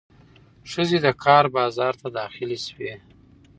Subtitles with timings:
[0.71, 2.93] ښځې د کار بازار ته داخلې شوې.